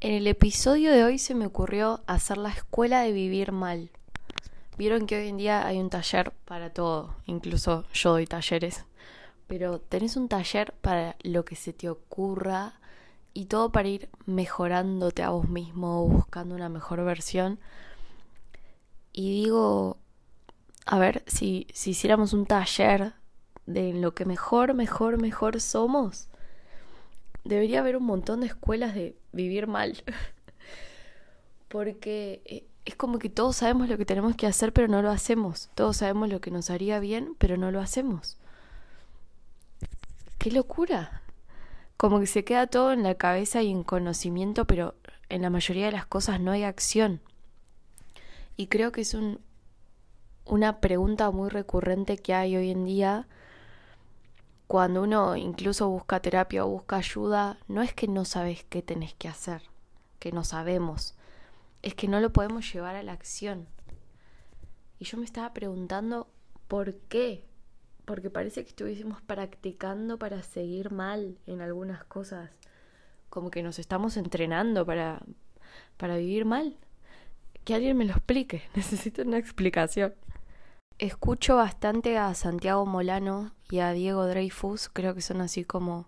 [0.00, 3.90] En el episodio de hoy se me ocurrió hacer la escuela de vivir mal.
[4.76, 8.84] Vieron que hoy en día hay un taller para todo, incluso yo doy talleres,
[9.48, 12.74] pero tenés un taller para lo que se te ocurra
[13.34, 17.58] y todo para ir mejorándote a vos mismo, buscando una mejor versión.
[19.12, 19.96] Y digo,
[20.86, 23.14] a ver, si, si hiciéramos un taller
[23.66, 26.28] de lo que mejor, mejor, mejor somos,
[27.44, 30.02] debería haber un montón de escuelas de vivir mal.
[31.68, 35.10] Porque eh, es como que todos sabemos lo que tenemos que hacer, pero no lo
[35.10, 35.70] hacemos.
[35.74, 38.38] Todos sabemos lo que nos haría bien, pero no lo hacemos.
[40.38, 41.22] ¡Qué locura!
[41.96, 44.94] Como que se queda todo en la cabeza y en conocimiento, pero
[45.28, 47.20] en la mayoría de las cosas no hay acción.
[48.56, 49.40] Y creo que es un,
[50.44, 53.26] una pregunta muy recurrente que hay hoy en día
[54.68, 59.14] cuando uno incluso busca terapia o busca ayuda, no es que no sabes qué tenés
[59.14, 59.62] que hacer,
[60.18, 61.14] que no sabemos,
[61.80, 63.66] es que no lo podemos llevar a la acción.
[64.98, 66.28] Y yo me estaba preguntando
[66.68, 67.46] por qué,
[68.04, 72.50] porque parece que estuviésemos practicando para seguir mal en algunas cosas,
[73.30, 75.22] como que nos estamos entrenando para,
[75.96, 76.76] para vivir mal.
[77.64, 80.12] Que alguien me lo explique, necesito una explicación.
[80.98, 86.06] Escucho bastante a Santiago Molano y a Diego Dreyfus, creo que son así como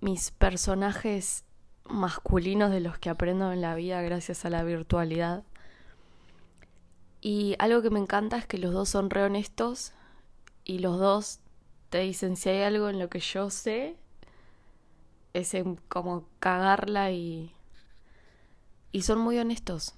[0.00, 1.44] mis personajes
[1.84, 5.44] masculinos de los que aprendo en la vida gracias a la virtualidad.
[7.20, 9.92] Y algo que me encanta es que los dos son re honestos
[10.64, 11.38] y los dos
[11.90, 13.96] te dicen si hay algo en lo que yo sé,
[15.34, 17.54] es en como cagarla y,
[18.90, 19.94] y son muy honestos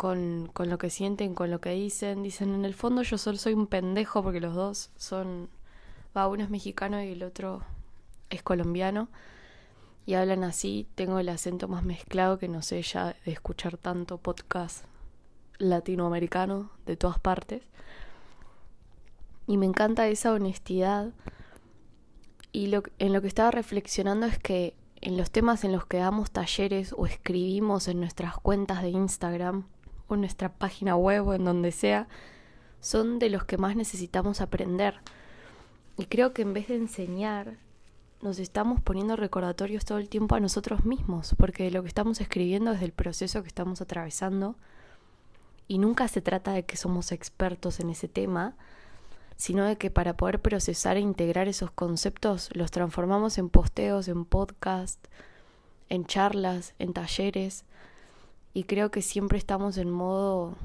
[0.00, 2.22] con, con lo que sienten, con lo que dicen.
[2.22, 5.50] Dicen, en el fondo yo solo soy un pendejo porque los dos son,
[6.16, 7.60] va, uno es mexicano y el otro
[8.30, 9.10] es colombiano.
[10.06, 14.16] Y hablan así, tengo el acento más mezclado que no sé ya de escuchar tanto
[14.16, 14.86] podcast
[15.58, 17.62] latinoamericano de todas partes.
[19.46, 21.12] Y me encanta esa honestidad.
[22.52, 25.98] Y lo, en lo que estaba reflexionando es que en los temas en los que
[25.98, 29.66] damos talleres o escribimos en nuestras cuentas de Instagram,
[30.14, 32.08] en nuestra página web o en donde sea,
[32.80, 35.00] son de los que más necesitamos aprender.
[35.96, 37.58] Y creo que en vez de enseñar,
[38.22, 42.72] nos estamos poniendo recordatorios todo el tiempo a nosotros mismos, porque lo que estamos escribiendo
[42.72, 44.56] es del proceso que estamos atravesando
[45.68, 48.56] y nunca se trata de que somos expertos en ese tema,
[49.36, 54.26] sino de que para poder procesar e integrar esos conceptos los transformamos en posteos, en
[54.26, 55.02] podcast,
[55.88, 57.64] en charlas, en talleres,
[58.52, 60.56] y creo que siempre estamos en modo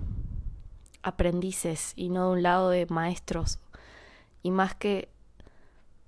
[1.03, 3.59] aprendices y no de un lado de maestros.
[4.41, 5.09] Y más que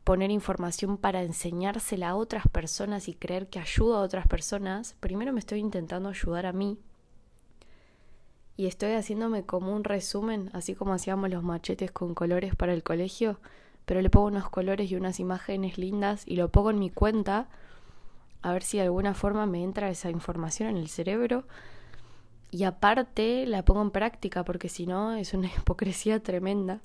[0.04, 5.34] poner información para enseñársela a otras personas y creer que ayuda a otras personas, primero
[5.34, 6.80] me estoy intentando ayudar a mí.
[8.56, 12.82] Y estoy haciéndome como un resumen, así como hacíamos los machetes con colores para el
[12.82, 13.40] colegio,
[13.86, 17.50] pero le pongo unos colores y unas imágenes lindas y lo pongo en mi cuenta
[18.42, 21.46] a ver si de alguna forma me entra esa información en el cerebro
[22.52, 26.82] y aparte la pongo en práctica porque si no es una hipocresía tremenda.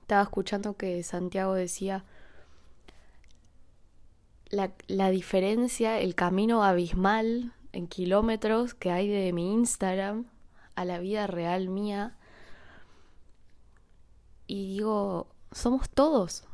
[0.00, 2.04] Estaba escuchando que Santiago decía
[4.50, 10.26] la, la diferencia, el camino abismal en kilómetros que hay de mi Instagram
[10.74, 12.16] a la vida real mía.
[14.46, 16.44] Y digo, somos todos,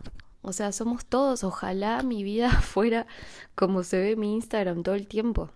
[0.43, 1.45] o sea, somos todos.
[1.45, 3.07] Ojalá mi vida fuera
[3.55, 5.51] como se ve mi Instagram todo el tiempo.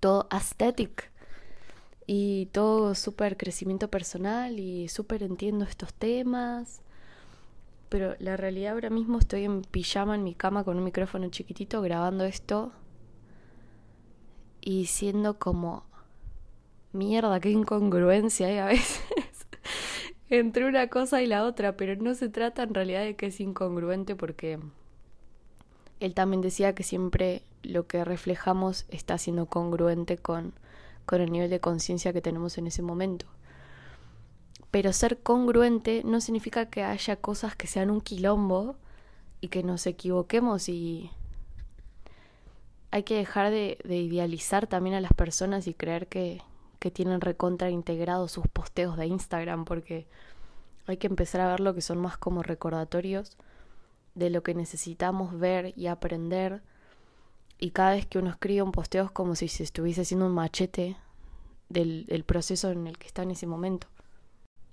[0.00, 1.10] Todo aesthetic.
[2.06, 6.80] Y todo súper crecimiento personal y súper entiendo estos temas.
[7.90, 11.82] Pero la realidad ahora mismo estoy en pijama en mi cama con un micrófono chiquitito
[11.82, 12.72] grabando esto.
[14.60, 15.86] Y siendo como...
[16.90, 19.02] Mierda, qué incongruencia hay a veces
[20.30, 23.40] entre una cosa y la otra, pero no se trata en realidad de que es
[23.40, 24.58] incongruente porque
[26.00, 30.52] él también decía que siempre lo que reflejamos está siendo congruente con,
[31.06, 33.26] con el nivel de conciencia que tenemos en ese momento.
[34.70, 38.76] Pero ser congruente no significa que haya cosas que sean un quilombo
[39.40, 41.10] y que nos equivoquemos y
[42.90, 46.42] hay que dejar de, de idealizar también a las personas y creer que,
[46.78, 50.06] que tienen recontra integrados sus posteos de Instagram porque
[50.90, 53.36] hay que empezar a ver lo que son más como recordatorios
[54.14, 56.62] de lo que necesitamos ver y aprender
[57.58, 60.34] y cada vez que uno escribe un posteo es como si se estuviese haciendo un
[60.34, 60.96] machete
[61.68, 63.88] del, proceso en el que está en ese momento.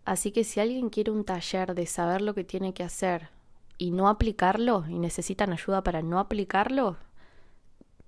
[0.06, 3.30] Así que si alguien quiere un taller de saber lo que tiene que hacer
[3.78, 6.98] y no aplicarlo y necesitan ayuda para no aplicarlo,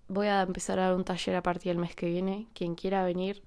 [0.07, 2.47] voy a empezar a dar un taller a partir del mes que viene.
[2.53, 3.41] Quien quiera venir.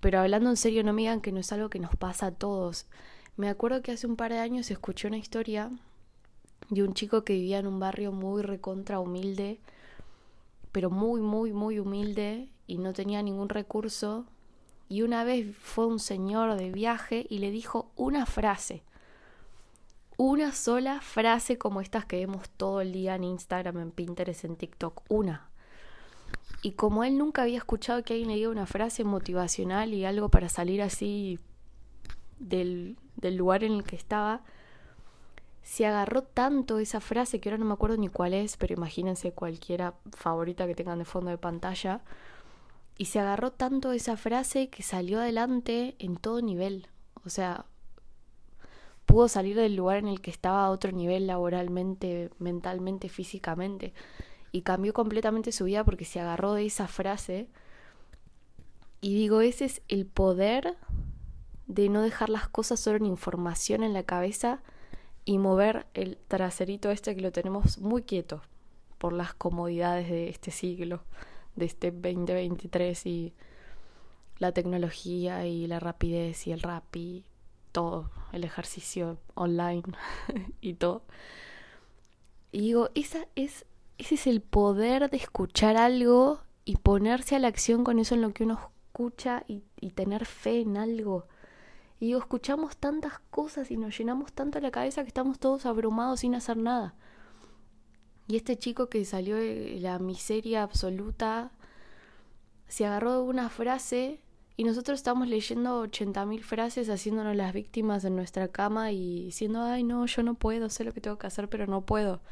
[0.00, 2.30] Pero hablando en serio, no me digan que no es algo que nos pasa a
[2.32, 2.86] todos.
[3.36, 5.70] Me acuerdo que hace un par de años escuché una historia
[6.70, 9.60] de un chico que vivía en un barrio muy recontra humilde,
[10.72, 14.26] pero muy, muy, muy humilde y no tenía ningún recurso.
[14.88, 18.82] Y una vez fue un señor de viaje y le dijo una frase.
[20.16, 24.56] Una sola frase como estas que vemos todo el día en Instagram, en Pinterest, en
[24.56, 25.02] TikTok.
[25.08, 25.49] Una.
[26.62, 30.28] Y como él nunca había escuchado que alguien le diga una frase motivacional y algo
[30.28, 31.38] para salir así
[32.38, 34.42] del, del lugar en el que estaba,
[35.62, 39.32] se agarró tanto esa frase que ahora no me acuerdo ni cuál es, pero imagínense
[39.32, 42.00] cualquiera favorita que tengan de fondo de pantalla.
[42.98, 46.88] Y se agarró tanto esa frase que salió adelante en todo nivel.
[47.24, 47.64] O sea,
[49.06, 53.94] pudo salir del lugar en el que estaba a otro nivel laboralmente, mentalmente, físicamente.
[54.52, 57.48] Y cambió completamente su vida porque se agarró de esa frase.
[59.00, 60.76] Y digo, ese es el poder
[61.66, 64.60] de no dejar las cosas solo en información en la cabeza
[65.24, 68.42] y mover el traserito este que lo tenemos muy quieto
[68.98, 71.02] por las comodidades de este siglo,
[71.56, 73.32] de este 2023 y
[74.38, 77.24] la tecnología y la rapidez y el rap y
[77.72, 79.84] todo, el ejercicio online
[80.60, 81.02] y todo.
[82.52, 83.64] Y digo, esa es,
[84.00, 88.22] ese es el poder de escuchar algo y ponerse a la acción con eso en
[88.22, 88.58] lo que uno
[88.88, 91.26] escucha y, y tener fe en algo.
[91.98, 96.20] Y digo, escuchamos tantas cosas y nos llenamos tanto la cabeza que estamos todos abrumados
[96.20, 96.94] sin hacer nada.
[98.26, 101.52] Y este chico que salió de la miseria absoluta
[102.68, 104.20] se agarró de una frase
[104.56, 109.82] y nosotros estamos leyendo 80.000 frases haciéndonos las víctimas en nuestra cama y diciendo, ay
[109.84, 112.22] no, yo no puedo, sé lo que tengo que hacer, pero no puedo.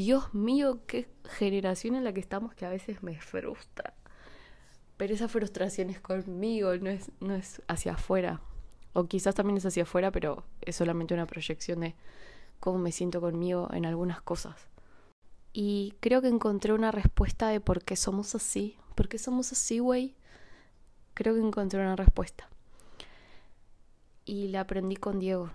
[0.00, 3.92] Dios mío, qué generación en la que estamos que a veces me frustra.
[4.96, 8.40] Pero esa frustración es conmigo, no es, no es hacia afuera.
[8.94, 11.96] O quizás también es hacia afuera, pero es solamente una proyección de
[12.60, 14.68] cómo me siento conmigo en algunas cosas.
[15.52, 18.78] Y creo que encontré una respuesta de por qué somos así.
[18.94, 20.16] ¿Por qué somos así, güey?
[21.12, 22.48] Creo que encontré una respuesta.
[24.24, 25.50] Y la aprendí con Diego.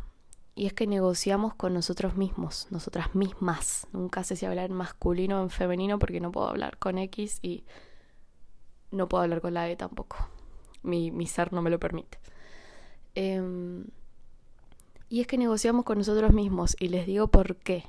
[0.56, 3.88] Y es que negociamos con nosotros mismos, nosotras mismas.
[3.92, 7.40] Nunca sé si hablar en masculino o en femenino porque no puedo hablar con X
[7.42, 7.66] y
[8.92, 10.30] no puedo hablar con la E tampoco.
[10.82, 12.20] Mi, mi ser no me lo permite.
[13.16, 13.86] Em,
[15.10, 17.84] y es que negociamos con nosotros mismos y les digo por qué.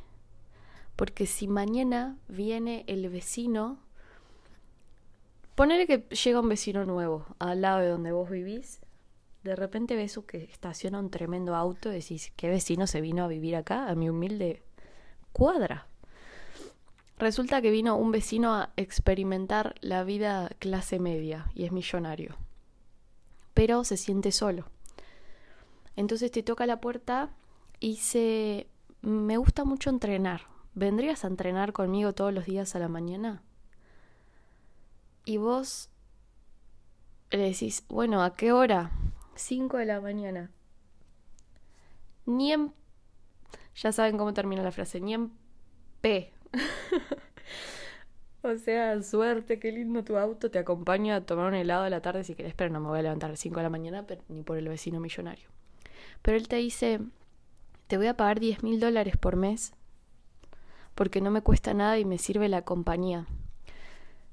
[0.96, 3.78] Porque si mañana viene el vecino,
[5.54, 8.80] ponele que llega un vecino nuevo al lado de donde vos vivís,
[9.46, 13.28] de repente ves que estaciona un tremendo auto y decís, ¿qué vecino se vino a
[13.28, 13.88] vivir acá?
[13.88, 14.64] A mi humilde
[15.32, 15.86] cuadra.
[17.16, 22.36] Resulta que vino un vecino a experimentar la vida clase media y es millonario.
[23.54, 24.66] Pero se siente solo.
[25.94, 27.30] Entonces te toca la puerta
[27.78, 28.66] y dice,
[29.00, 30.42] me gusta mucho entrenar.
[30.74, 33.42] ¿Vendrías a entrenar conmigo todos los días a la mañana?
[35.24, 35.88] Y vos
[37.30, 38.90] le decís, bueno, ¿a qué hora?
[39.36, 40.50] Cinco de la mañana.
[42.24, 42.72] Ni en...
[43.76, 45.30] Ya saben cómo termina la frase, ni en
[46.00, 46.32] P.
[48.42, 52.00] o sea, suerte, qué lindo tu auto, te acompaña a tomar un helado a la
[52.00, 54.06] tarde si querés, pero no me voy a levantar a las 5 de la mañana
[54.28, 55.48] ni por el vecino millonario.
[56.22, 57.00] Pero él te dice,
[57.86, 59.74] te voy a pagar 10 mil dólares por mes
[60.96, 63.26] porque no me cuesta nada y me sirve la compañía.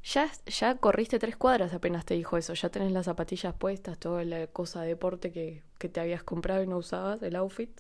[0.04, 4.26] Ya, ya corriste tres cuadras apenas te dijo eso, ya tenés las zapatillas puestas, toda
[4.26, 7.72] la cosa de deporte que, que te habías comprado y no usabas, el outfit.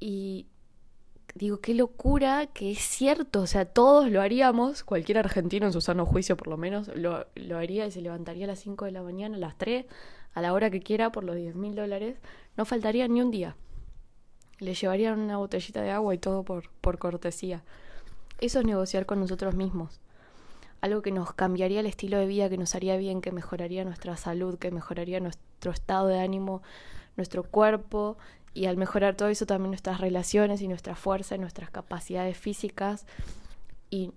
[0.00, 0.46] Y
[1.34, 5.80] digo, qué locura que es cierto, o sea, todos lo haríamos, cualquier argentino en su
[5.80, 8.92] sano juicio por lo menos, lo, lo haría y se levantaría a las 5 de
[8.92, 9.86] la mañana, a las 3,
[10.32, 12.18] a la hora que quiera por los 10 mil dólares,
[12.56, 13.56] no faltaría ni un día.
[14.58, 17.62] Le llevarían una botellita de agua y todo por, por cortesía.
[18.38, 20.00] Eso es negociar con nosotros mismos.
[20.80, 24.16] Algo que nos cambiaría el estilo de vida, que nos haría bien, que mejoraría nuestra
[24.16, 26.62] salud, que mejoraría nuestro estado de ánimo,
[27.16, 28.18] nuestro cuerpo
[28.52, 33.06] y al mejorar todo eso también nuestras relaciones y nuestra fuerza y nuestras capacidades físicas
[33.90, 34.12] y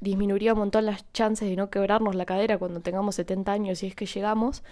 [0.00, 3.86] disminuiría un montón las chances de no quebrarnos la cadera cuando tengamos 70 años si
[3.86, 4.62] es que llegamos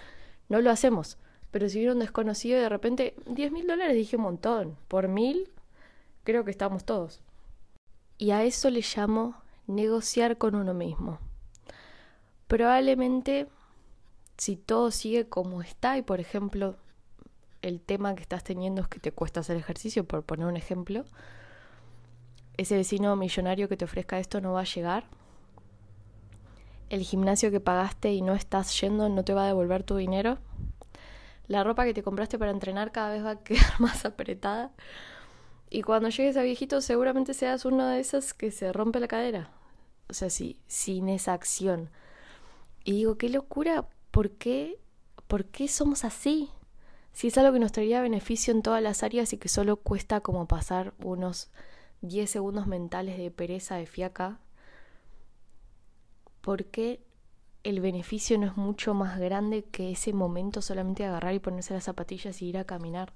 [0.49, 1.17] no lo hacemos.
[1.51, 4.77] Pero si viene un desconocido y de repente 10 mil dólares dije un montón.
[4.87, 5.49] Por mil
[6.23, 7.21] creo que estamos todos.
[8.21, 9.33] Y a eso le llamo
[9.65, 11.17] negociar con uno mismo.
[12.47, 13.47] Probablemente
[14.37, 16.75] si todo sigue como está y por ejemplo
[17.63, 21.03] el tema que estás teniendo es que te cuesta hacer ejercicio, por poner un ejemplo,
[22.57, 25.05] ese vecino millonario que te ofrezca esto no va a llegar.
[26.89, 30.37] El gimnasio que pagaste y no estás yendo no te va a devolver tu dinero.
[31.47, 34.73] La ropa que te compraste para entrenar cada vez va a quedar más apretada.
[35.73, 39.51] Y cuando llegues a viejito seguramente seas uno de esos que se rompe la cadera.
[40.09, 41.89] O sea, sí, sin esa acción.
[42.83, 44.81] Y digo, qué locura, ¿por qué,
[45.27, 46.49] ¿por qué somos así?
[47.13, 50.19] Si es algo que nos traería beneficio en todas las áreas y que solo cuesta
[50.19, 51.49] como pasar unos
[52.01, 54.39] 10 segundos mentales de pereza, de fiaca,
[56.41, 56.99] ¿por qué
[57.63, 61.73] el beneficio no es mucho más grande que ese momento solamente de agarrar y ponerse
[61.73, 63.13] las zapatillas y ir a caminar?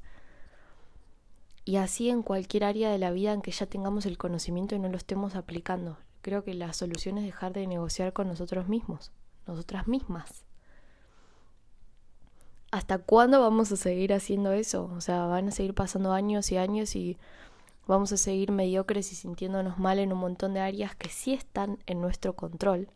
[1.67, 4.79] Y así en cualquier área de la vida en que ya tengamos el conocimiento y
[4.79, 5.97] no lo estemos aplicando.
[6.21, 9.11] Creo que la solución es dejar de negociar con nosotros mismos,
[9.47, 10.45] nosotras mismas.
[12.69, 14.91] ¿Hasta cuándo vamos a seguir haciendo eso?
[14.95, 17.17] O sea, van a seguir pasando años y años y
[17.87, 21.79] vamos a seguir mediocres y sintiéndonos mal en un montón de áreas que sí están
[21.87, 22.89] en nuestro control,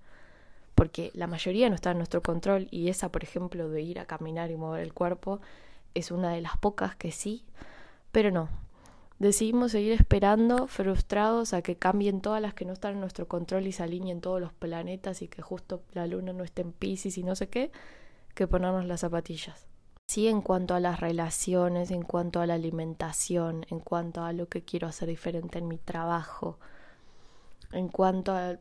[0.75, 4.05] porque la mayoría no está en nuestro control y esa, por ejemplo, de ir a
[4.05, 5.39] caminar y mover el cuerpo,
[5.95, 7.45] es una de las pocas que sí
[8.11, 8.49] pero no.
[9.19, 13.67] Decidimos seguir esperando, frustrados a que cambien todas las que no están en nuestro control
[13.67, 17.17] y se alineen todos los planetas y que justo la luna no esté en Pisces
[17.17, 17.69] y no sé qué,
[18.33, 19.67] que ponernos las zapatillas.
[20.07, 24.47] Sí, en cuanto a las relaciones, en cuanto a la alimentación, en cuanto a lo
[24.47, 26.57] que quiero hacer diferente en mi trabajo,
[27.73, 28.59] en cuanto al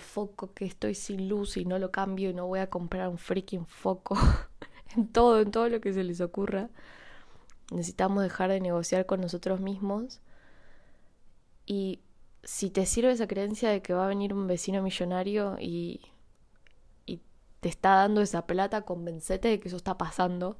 [0.00, 3.18] foco que estoy sin luz y no lo cambio y no voy a comprar un
[3.18, 4.18] freaking foco,
[4.96, 6.68] en todo, en todo lo que se les ocurra
[7.72, 10.20] necesitamos dejar de negociar con nosotros mismos
[11.66, 12.00] y
[12.44, 16.00] si te sirve esa creencia de que va a venir un vecino millonario y,
[17.06, 17.20] y
[17.60, 20.58] te está dando esa plata, convencete de que eso está pasando.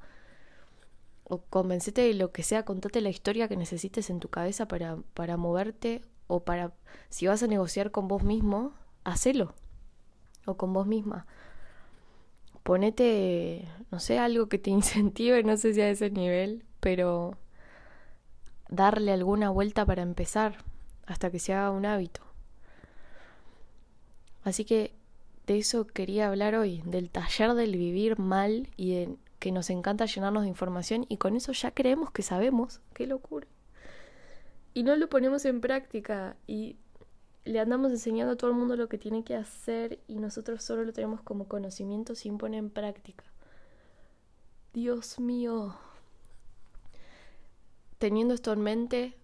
[1.25, 4.99] O convencete de lo que sea, contate la historia que necesites en tu cabeza para,
[5.15, 6.73] para moverte o para,
[7.09, 9.55] si vas a negociar con vos mismo, hacelo.
[10.47, 11.27] O con vos misma.
[12.63, 17.39] Ponete, no sé, algo que te incentive, no sé si a ese nivel, pero
[18.69, 20.57] darle alguna vuelta para empezar
[21.07, 22.23] hasta que se haga un hábito.
[24.43, 24.93] Así que
[25.47, 30.07] de eso quería hablar hoy, del taller del vivir mal y de que nos encanta
[30.07, 32.81] llenarnos de información y con eso ya creemos que sabemos.
[32.95, 33.47] ¡Qué locura!
[34.75, 36.75] Y no lo ponemos en práctica y
[37.45, 40.83] le andamos enseñando a todo el mundo lo que tiene que hacer y nosotros solo
[40.83, 43.25] lo tenemos como conocimiento sin poner en práctica.
[44.73, 45.77] Dios mío,
[48.03, 49.17] teniendo esto en mente,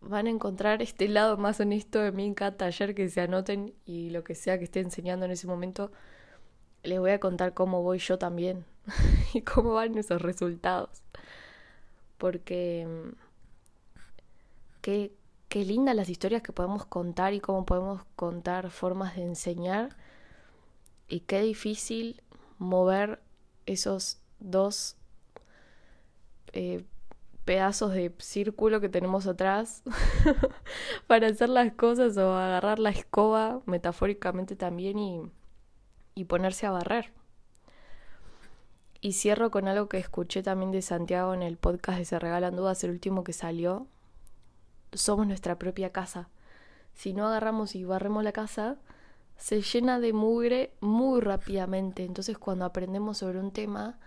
[0.00, 3.76] van a encontrar este lado más honesto de mí en cada taller que se anoten
[3.84, 5.92] y lo que sea que esté enseñando en ese momento,
[6.82, 8.64] les voy a contar cómo voy yo también
[9.34, 11.04] y cómo van esos resultados.
[12.16, 13.08] Porque mm,
[14.80, 15.12] qué,
[15.48, 19.96] qué lindas las historias que podemos contar y cómo podemos contar formas de enseñar
[21.06, 22.20] y qué difícil
[22.58, 23.22] mover
[23.66, 24.96] esos dos
[26.52, 26.84] eh,
[27.48, 29.82] pedazos de círculo que tenemos atrás
[31.06, 35.22] para hacer las cosas o agarrar la escoba metafóricamente también y,
[36.14, 37.10] y ponerse a barrer.
[39.00, 42.54] Y cierro con algo que escuché también de Santiago en el podcast de Se Regalan
[42.54, 43.86] Dudas, el último que salió.
[44.92, 46.28] Somos nuestra propia casa.
[46.92, 48.76] Si no agarramos y barremos la casa,
[49.38, 52.04] se llena de mugre muy rápidamente.
[52.04, 53.98] Entonces cuando aprendemos sobre un tema,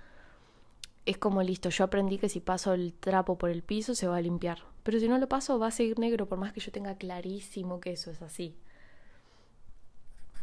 [1.06, 4.18] es como listo, yo aprendí que si paso el trapo por el piso se va
[4.18, 4.60] a limpiar.
[4.84, 7.80] Pero si no lo paso va a seguir negro por más que yo tenga clarísimo
[7.80, 8.56] que eso es así.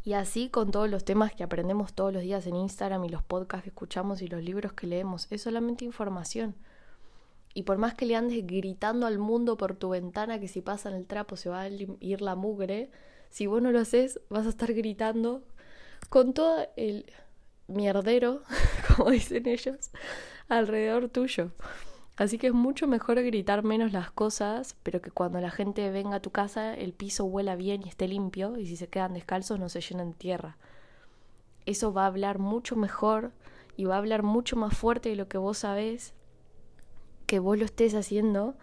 [0.05, 3.23] Y así con todos los temas que aprendemos todos los días en Instagram y los
[3.23, 6.55] podcasts que escuchamos y los libros que leemos, es solamente información.
[7.55, 10.95] Y por más que le andes gritando al mundo por tu ventana que si pasan
[10.95, 12.91] el trapo se va a ir la mugre,
[13.31, 15.43] si vos no lo haces vas a estar gritando
[16.09, 17.07] con todo el
[17.67, 18.43] mierdero,
[19.05, 19.91] como dicen ellos,
[20.49, 21.53] alrededor tuyo.
[22.17, 26.17] Así que es mucho mejor gritar menos las cosas, pero que cuando la gente venga
[26.17, 29.61] a tu casa el piso huela bien y esté limpio y si se quedan descalzos
[29.61, 30.57] no se llenen de tierra.
[31.65, 33.31] Eso va a hablar mucho mejor
[33.77, 36.13] y va a hablar mucho más fuerte de lo que vos sabés
[37.27, 38.57] que vos lo estés haciendo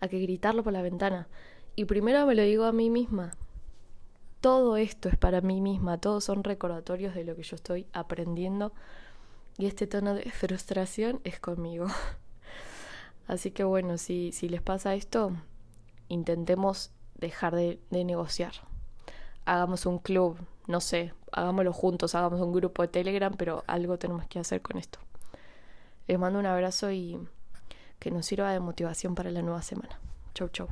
[0.00, 1.28] a que gritarlo por la ventana.
[1.76, 3.36] Y primero me lo digo a mí misma.
[4.40, 8.72] Todo esto es para mí misma, todos son recordatorios de lo que yo estoy aprendiendo
[9.58, 11.86] y este tono de frustración es conmigo.
[13.26, 15.32] Así que bueno, si, si les pasa esto,
[16.08, 18.52] intentemos dejar de, de negociar.
[19.44, 20.36] Hagamos un club,
[20.66, 24.76] no sé, hagámoslo juntos, hagamos un grupo de Telegram, pero algo tenemos que hacer con
[24.78, 24.98] esto.
[26.06, 27.18] Les mando un abrazo y
[27.98, 29.98] que nos sirva de motivación para la nueva semana.
[30.34, 30.68] Chau, chau.